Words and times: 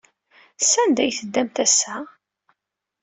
Sanda 0.69 1.01
ay 1.03 1.11
teddamt 1.13 1.57
ass-a? 1.65 1.97